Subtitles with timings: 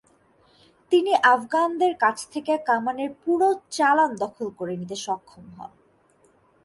[0.91, 5.71] তিনি আফগানদের কাছ থেকে কামানের পুরো চালান দখল করে নিতে সক্ষম হন।